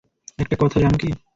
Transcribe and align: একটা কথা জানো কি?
একটা 0.39 0.55
কথা 0.59 0.77
জানো 0.83 0.97
কি? 0.97 1.09